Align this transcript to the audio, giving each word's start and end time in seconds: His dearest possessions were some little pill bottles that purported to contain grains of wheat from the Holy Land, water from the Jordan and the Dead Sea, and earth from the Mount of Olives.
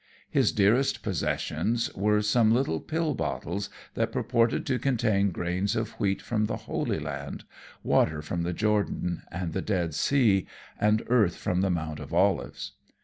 His 0.31 0.51
dearest 0.51 1.03
possessions 1.03 1.93
were 1.93 2.23
some 2.23 2.51
little 2.51 2.79
pill 2.79 3.13
bottles 3.13 3.69
that 3.93 4.11
purported 4.11 4.65
to 4.65 4.79
contain 4.79 5.29
grains 5.29 5.75
of 5.75 5.91
wheat 5.99 6.23
from 6.23 6.45
the 6.47 6.57
Holy 6.65 6.97
Land, 6.97 7.43
water 7.83 8.23
from 8.23 8.41
the 8.41 8.51
Jordan 8.51 9.21
and 9.31 9.53
the 9.53 9.61
Dead 9.61 9.93
Sea, 9.93 10.47
and 10.79 11.03
earth 11.05 11.35
from 11.35 11.61
the 11.61 11.69
Mount 11.69 11.99
of 11.99 12.15
Olives. 12.15 12.71